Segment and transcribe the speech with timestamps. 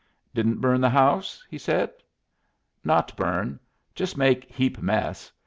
[0.33, 1.91] "Didn't burn the house?" he said.
[2.83, 3.59] "Not burn.
[3.93, 5.31] Just make heap mess.